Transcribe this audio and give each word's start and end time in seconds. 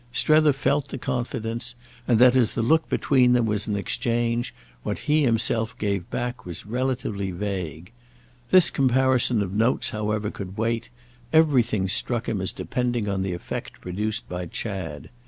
Strether 0.11 0.51
felt 0.51 0.87
the 0.87 0.97
confidence, 0.97 1.75
and 2.07 2.17
that, 2.17 2.35
as 2.35 2.55
the 2.55 2.63
look 2.63 2.89
between 2.89 3.33
them 3.33 3.45
was 3.45 3.67
an 3.67 3.75
exchange, 3.75 4.51
what 4.81 4.97
he 4.97 5.21
himself 5.21 5.77
gave 5.77 6.09
back 6.09 6.43
was 6.43 6.65
relatively 6.65 7.29
vague. 7.29 7.91
This 8.49 8.71
comparison 8.71 9.43
of 9.43 9.53
notes 9.53 9.91
however 9.91 10.31
could 10.31 10.57
wait; 10.57 10.89
everything 11.31 11.87
struck 11.87 12.27
him 12.27 12.41
as 12.41 12.51
depending 12.51 13.07
on 13.07 13.21
the 13.21 13.33
effect 13.35 13.79
produced 13.79 14.27
by 14.27 14.47
Chad. 14.47 15.11